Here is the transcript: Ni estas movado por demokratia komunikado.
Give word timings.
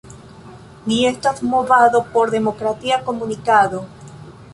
Ni 0.91 0.95
estas 1.09 1.43
movado 1.49 2.01
por 2.15 2.31
demokratia 2.37 2.99
komunikado. 3.11 3.83